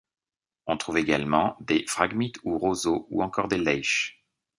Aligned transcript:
On 0.65 0.77
trouve 0.77 0.97
également 0.97 1.55
des 1.59 1.85
phragmites 1.87 2.39
ou 2.43 2.57
roseaux, 2.57 3.05
ou 3.11 3.21
encore 3.21 3.47
des 3.47 3.59
laiches. 3.59 4.25